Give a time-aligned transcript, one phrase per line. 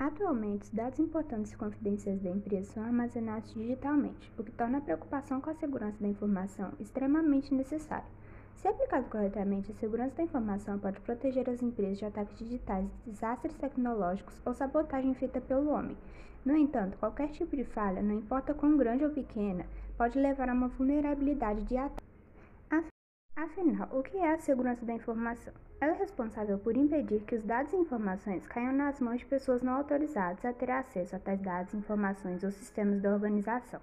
[0.00, 4.80] Atualmente, os dados importantes e confidenciais da empresa são armazenados digitalmente, o que torna a
[4.80, 8.08] preocupação com a segurança da informação extremamente necessária.
[8.56, 13.54] Se aplicado corretamente, a segurança da informação pode proteger as empresas de ataques digitais, desastres
[13.58, 15.98] tecnológicos ou sabotagem feita pelo homem.
[16.46, 19.66] No entanto, qualquer tipo de falha, não importa quão grande ou pequena,
[19.98, 22.00] pode levar a uma vulnerabilidade de ataque.
[23.36, 25.52] Afinal, o que é a segurança da informação?
[25.80, 29.62] Ela é responsável por impedir que os dados e informações caiam nas mãos de pessoas
[29.62, 33.80] não autorizadas a ter acesso a tais dados, informações ou sistemas da organização.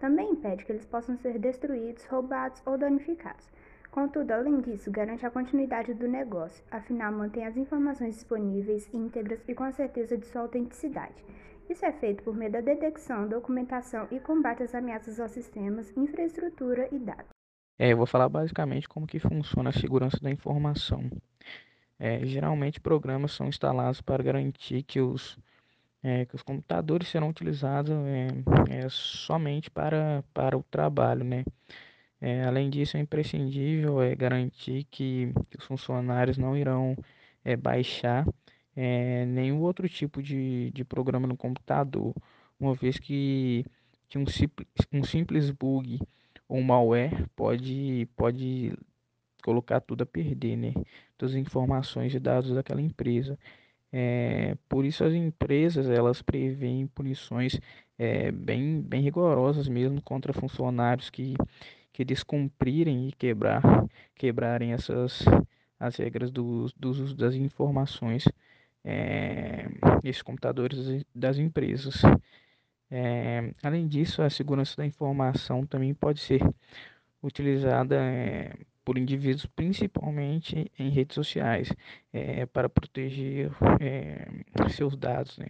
[0.00, 3.46] Também impede que eles possam ser destruídos, roubados ou danificados.
[3.90, 9.54] Contudo, além disso, garante a continuidade do negócio, afinal, mantém as informações disponíveis, íntegras e
[9.54, 11.22] com a certeza de sua autenticidade.
[11.68, 16.88] Isso é feito por meio da detecção, documentação e combate às ameaças aos sistemas, infraestrutura
[16.90, 17.33] e dados.
[17.78, 21.10] É, eu vou falar basicamente como que funciona a segurança da informação.
[21.98, 25.38] É, geralmente, programas são instalados para garantir que os,
[26.02, 27.92] é, que os computadores serão utilizados
[28.70, 31.44] é, é somente para, para o trabalho, né?
[32.20, 36.96] É, além disso, é imprescindível é, garantir que, que os funcionários não irão
[37.60, 38.26] baixar
[39.28, 42.14] nenhum outro tipo de, de programa no computador,
[42.58, 43.64] uma vez que,
[44.08, 44.24] que um,
[44.92, 46.00] um simples bug
[46.48, 48.72] ou malware pode, pode
[49.42, 50.74] colocar tudo a perder, né?
[51.18, 53.38] Todas as informações e dados daquela empresa.
[53.92, 57.60] É, por isso as empresas elas preveem punições
[57.98, 61.34] é, bem, bem rigorosas mesmo contra funcionários que
[61.94, 63.62] que descumprirem e quebrar,
[64.16, 65.24] quebrarem essas
[65.78, 68.24] as regras do, do uso das informações
[68.84, 69.66] é,
[70.02, 72.02] nesses computadores das empresas.
[72.90, 76.40] É, além disso, a segurança da informação também pode ser
[77.22, 78.54] utilizada é,
[78.84, 81.72] por indivíduos, principalmente em redes sociais,
[82.12, 83.50] é, para proteger
[84.70, 85.38] seus dados.
[85.38, 85.46] Né?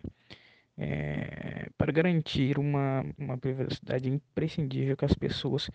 [1.77, 5.71] Para garantir uma, uma privacidade imprescindível que as pessoas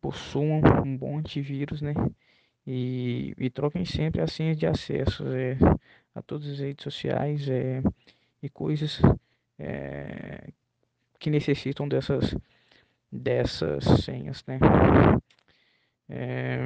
[0.00, 1.94] possuam um bom antivírus, né?
[2.66, 5.24] E, e troquem sempre as senhas de acesso
[6.14, 7.46] a todas as redes sociais
[8.42, 9.00] e coisas
[11.18, 12.34] que necessitam dessas,
[13.10, 14.58] dessas senhas, né?
[16.08, 16.58] É,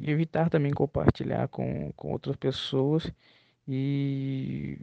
[0.00, 3.12] evitar também compartilhar com, com outras pessoas
[3.68, 4.76] e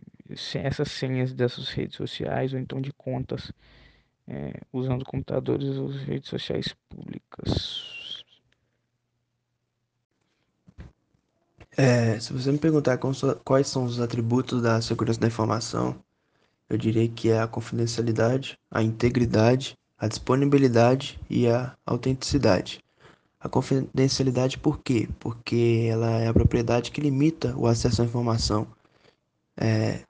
[0.56, 3.52] essas senhas dessas redes sociais ou então de contas
[4.26, 8.24] é, usando computadores ou redes sociais públicas.
[11.76, 12.98] É, se você me perguntar
[13.44, 16.04] quais são os atributos da segurança da informação,
[16.70, 22.80] eu diria que é a confidencialidade, a integridade, a disponibilidade e a autenticidade.
[23.40, 25.10] A confidencialidade por quê?
[25.20, 28.68] Porque ela é a propriedade que limita o acesso à informação,
[29.58, 30.02] é,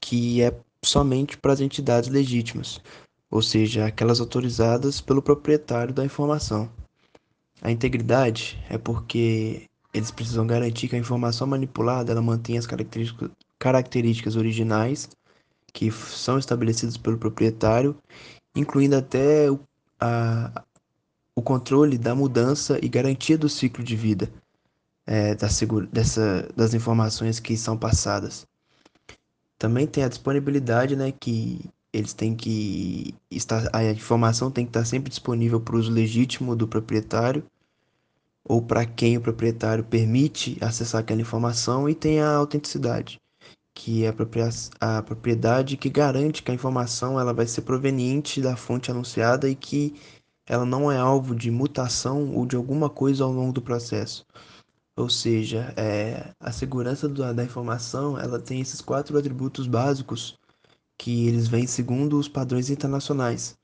[0.00, 2.80] que é somente para as entidades legítimas,
[3.30, 6.70] ou seja, aquelas autorizadas pelo proprietário da informação.
[7.60, 13.30] A integridade é porque eles precisam garantir que a informação manipulada ela mantém as características,
[13.58, 15.08] características originais
[15.72, 17.96] que são estabelecidas pelo proprietário,
[18.54, 19.60] incluindo até o,
[19.98, 20.62] a,
[21.34, 24.30] o controle da mudança e garantia do ciclo de vida
[25.06, 25.48] é, da
[25.90, 28.46] dessa, das informações que são passadas.
[29.58, 31.60] Também tem a disponibilidade, né, que
[31.92, 36.54] eles têm que estar a informação tem que estar sempre disponível para o uso legítimo
[36.54, 37.44] do proprietário
[38.44, 43.20] ou para quem o proprietário permite acessar aquela informação e tem a autenticidade,
[43.80, 44.14] que é
[44.78, 49.54] a propriedade que garante que a informação ela vai ser proveniente da fonte anunciada e
[49.54, 49.98] que
[50.46, 54.26] ela não é alvo de mutação ou de alguma coisa ao longo do processo.
[54.94, 60.38] Ou seja, é, a segurança do, da informação ela tem esses quatro atributos básicos
[60.98, 63.56] que eles vêm segundo os padrões internacionais.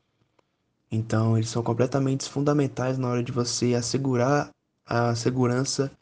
[0.90, 4.48] Então, eles são completamente fundamentais na hora de você assegurar
[4.86, 5.92] a segurança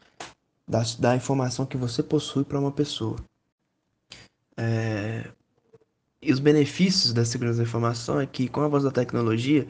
[0.68, 3.16] da, da informação que você possui para uma pessoa.
[4.56, 5.30] É...
[6.22, 9.68] E os benefícios da segurança da informação é que, com a voz da tecnologia,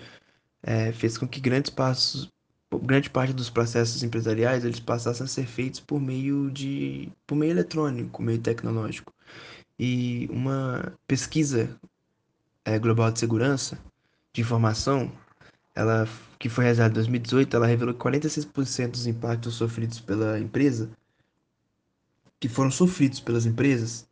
[0.62, 2.30] é, fez com que grandes passos,
[2.82, 7.52] grande parte dos processos empresariais eles passassem a ser feitos por meio de por meio
[7.52, 9.12] eletrônico, meio tecnológico.
[9.78, 11.78] E uma pesquisa
[12.64, 13.78] é, global de segurança
[14.32, 15.12] de informação,
[15.74, 16.08] ela
[16.38, 20.90] que foi realizada em 2018, ela revelou que 46% dos impactos sofridos pela empresa,
[22.40, 24.06] que foram sofridos pelas empresas,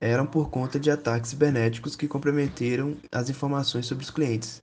[0.00, 4.62] eram por conta de ataques cibernéticos que comprometeram as informações sobre os clientes.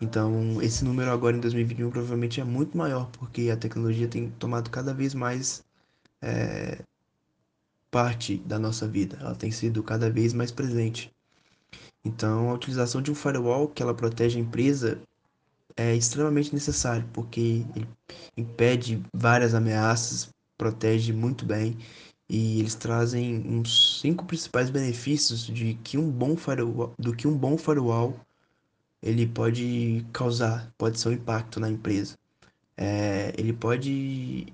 [0.00, 4.70] Então, esse número agora em 2021 provavelmente é muito maior, porque a tecnologia tem tomado
[4.70, 5.64] cada vez mais
[6.20, 6.82] é,
[7.90, 11.12] parte da nossa vida, ela tem sido cada vez mais presente.
[12.04, 15.00] Então, a utilização de um firewall que ela protege a empresa
[15.76, 17.88] é extremamente necessário, porque ele
[18.36, 20.28] impede várias ameaças,
[20.58, 21.78] protege muito bem
[22.28, 27.36] e eles trazem uns cinco principais benefícios de que um bom firewall, do que um
[27.36, 28.18] bom firewall
[29.02, 32.16] ele pode causar, pode ser um impacto na empresa.
[32.76, 34.46] É, ele pode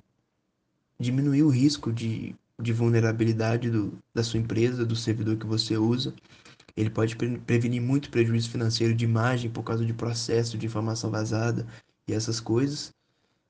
[0.99, 6.13] diminuir o risco de, de vulnerabilidade do, da sua empresa, do servidor que você usa.
[6.77, 11.11] Ele pode pre prevenir muito prejuízo financeiro de imagem por causa de processo de informação
[11.11, 11.67] vazada
[12.09, 12.93] e essas coisas.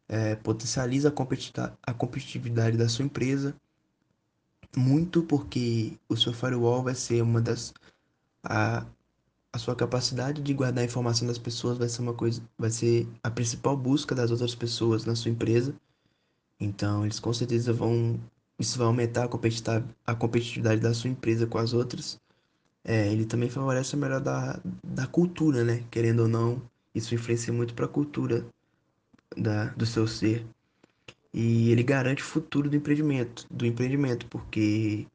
[0.06, 3.54] É, potencializa a, a competitividade da sua empresa
[4.76, 7.72] muito porque o seu firewall vai ser uma das
[8.42, 8.86] a,
[9.52, 13.08] a sua capacidade de guardar a informação das pessoas vai ser uma coisa vai ser
[13.22, 15.74] a principal busca das outras pessoas na sua empresa.
[16.58, 18.18] Então eles com certeza vão
[18.58, 19.24] isso vai aumentar
[20.06, 22.20] a competitividade da sua empresa com as outras.
[22.84, 25.84] É, ele também favorece a melhor da, da cultura né?
[25.90, 26.62] Querendo ou não
[26.94, 28.44] isso influencia muito para a cultura
[29.36, 30.46] da, do seu ser
[31.32, 35.06] e ele garante o futuro do empreendimento, do empreendimento, porque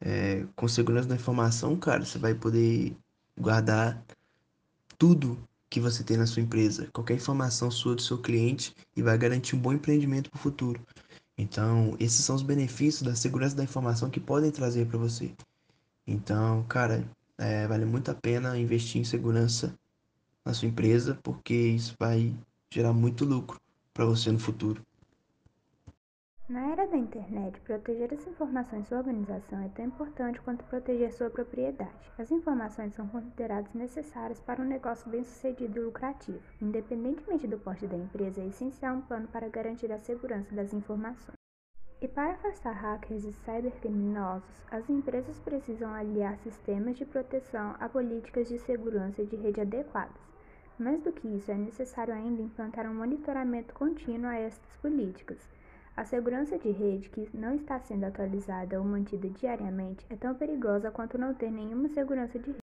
[0.00, 2.96] é, com segurança da informação, cara, você vai poder
[3.38, 4.02] guardar
[4.98, 5.38] tudo
[5.68, 9.54] que você tem na sua empresa, qualquer informação sua do seu cliente e vai garantir
[9.54, 10.84] um bom empreendimento para o futuro.
[11.38, 15.32] Então, esses são os benefícios da segurança da informação que podem trazer para você.
[16.06, 17.08] Então, cara,
[17.38, 19.74] é, vale muito a pena investir em segurança
[20.44, 22.34] na sua empresa, porque isso vai
[22.70, 23.60] gerar muito lucro
[23.94, 24.84] para você no futuro.
[26.50, 31.12] Na era da internet, proteger as informações de sua organização é tão importante quanto proteger
[31.12, 32.10] sua propriedade.
[32.18, 36.42] As informações são consideradas necessárias para um negócio bem-sucedido e lucrativo.
[36.60, 41.36] Independentemente do porte da empresa, é essencial um plano para garantir a segurança das informações.
[42.00, 48.48] E para afastar hackers e cybercriminosos, as empresas precisam aliar sistemas de proteção a políticas
[48.48, 50.20] de segurança de rede adequadas.
[50.76, 55.38] Mais do que isso, é necessário ainda implantar um monitoramento contínuo a estas políticas
[55.96, 60.90] a segurança de rede que não está sendo atualizada ou mantida diariamente é tão perigosa
[60.90, 62.58] quanto não ter nenhuma segurança de rede.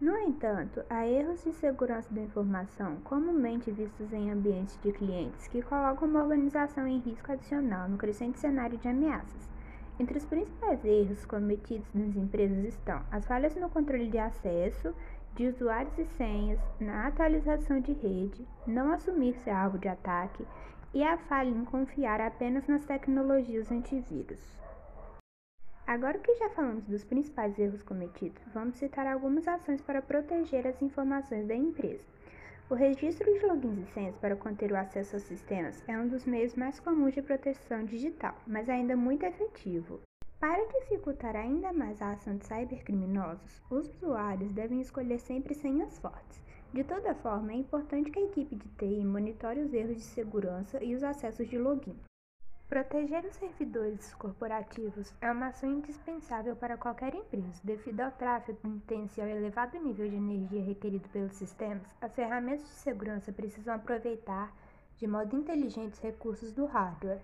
[0.00, 5.60] No entanto, há erros de segurança da informação comumente vistos em ambientes de clientes que
[5.60, 9.50] colocam uma organização em risco adicional no crescente cenário de ameaças.
[9.98, 14.94] Entre os principais erros cometidos nas empresas estão as falhas no controle de acesso
[15.34, 20.46] de usuários e senhas, na atualização de rede, não assumir ser alvo de ataque
[20.92, 24.40] e a falha em confiar apenas nas tecnologias antivírus.
[25.86, 30.80] Agora que já falamos dos principais erros cometidos, vamos citar algumas ações para proteger as
[30.80, 32.04] informações da empresa.
[32.68, 36.24] O registro de logins e senhas para conter o acesso aos sistemas é um dos
[36.24, 40.00] meios mais comuns de proteção digital, mas ainda muito efetivo.
[40.38, 46.40] Para dificultar ainda mais a ação de cybercriminosos, os usuários devem escolher sempre senhas fortes.
[46.72, 50.82] De toda forma, é importante que a equipe de TI monitore os erros de segurança
[50.82, 51.96] e os acessos de login.
[52.68, 57.60] Proteger os servidores corporativos é uma ação indispensável para qualquer empresa.
[57.64, 62.62] Devido ao tráfego intenso e ao elevado nível de energia requerido pelos sistemas, as ferramentas
[62.62, 64.54] de segurança precisam aproveitar
[64.96, 67.20] de modo inteligente os recursos do hardware.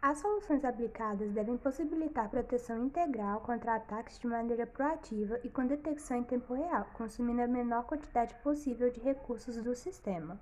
[0.00, 6.18] As soluções aplicadas devem possibilitar proteção integral contra ataques de maneira proativa e com detecção
[6.18, 10.40] em tempo real, consumindo a menor quantidade possível de recursos do sistema.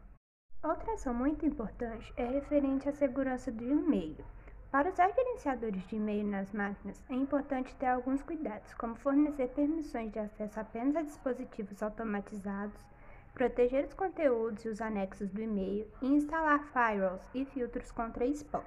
[0.62, 4.22] Outra ação muito importante é referente à segurança do e-mail.
[4.70, 10.12] Para usar gerenciadores de e-mail nas máquinas, é importante ter alguns cuidados, como fornecer permissões
[10.12, 12.84] de acesso apenas a dispositivos automatizados,
[13.32, 18.62] proteger os conteúdos e os anexos do e-mail e instalar firewalls e filtros contra spam.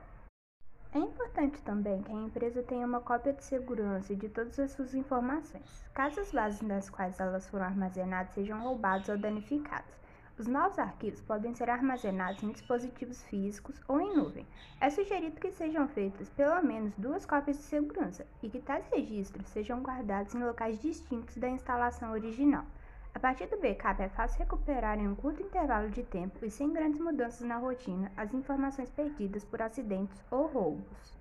[0.91, 4.95] É importante também que a empresa tenha uma cópia de segurança de todas as suas
[4.95, 9.93] informações, caso as bases nas quais elas foram armazenadas sejam roubadas ou danificadas.
[10.35, 14.47] Os novos arquivos podem ser armazenados em dispositivos físicos ou em nuvem.
[14.81, 19.47] É sugerido que sejam feitas pelo menos duas cópias de segurança e que tais registros
[19.49, 22.65] sejam guardados em locais distintos da instalação original.
[23.13, 26.71] A partir do backup é fácil recuperar em um curto intervalo de tempo e sem
[26.71, 31.18] grandes mudanças na rotina as informações perdidas por acidentes ou roubos.